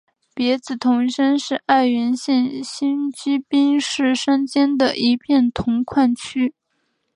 [0.33, 6.55] 别子铜山是爱媛县新居滨市山间的一片铜矿区。